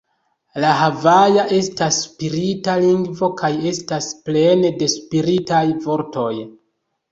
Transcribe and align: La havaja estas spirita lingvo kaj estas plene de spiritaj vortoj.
La 0.63 0.69
havaja 0.77 1.43
estas 1.57 1.99
spirita 2.05 2.75
lingvo 2.85 3.31
kaj 3.43 3.53
estas 3.73 4.09
plene 4.31 4.75
de 4.83 4.91
spiritaj 4.97 5.63
vortoj. 5.87 6.29